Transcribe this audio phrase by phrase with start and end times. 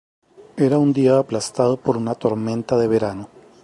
[0.57, 3.29] Era un día aplastado por una tormenta de verano.